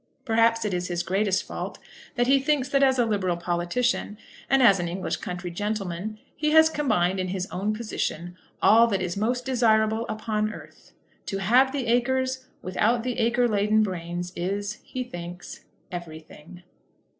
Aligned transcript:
Perhaps 0.25 0.65
it 0.65 0.73
is 0.73 0.87
his 0.87 1.03
greatest 1.03 1.43
fault 1.43 1.77
that 2.15 2.25
he 2.25 2.39
thinks 2.39 2.67
that 2.69 2.81
as 2.81 2.97
a 2.97 3.05
liberal 3.05 3.37
politician 3.37 4.17
and 4.49 4.63
as 4.63 4.79
an 4.79 4.87
English 4.87 5.17
country 5.17 5.51
gentleman 5.51 6.17
he 6.35 6.49
has 6.53 6.69
combined 6.69 7.19
in 7.19 7.27
his 7.27 7.47
own 7.51 7.71
position 7.71 8.35
all 8.63 8.87
that 8.87 8.99
is 9.03 9.15
most 9.15 9.45
desirable 9.45 10.07
upon 10.09 10.51
earth. 10.51 10.91
To 11.27 11.37
have 11.37 11.71
the 11.71 11.85
acres 11.85 12.47
without 12.63 13.03
the 13.03 13.19
acre 13.19 13.47
laden 13.47 13.83
brains, 13.83 14.33
is, 14.35 14.79
he 14.83 15.03
thinks, 15.03 15.65
everything. 15.91 16.63